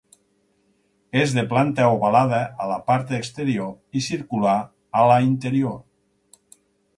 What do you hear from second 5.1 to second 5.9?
la interior.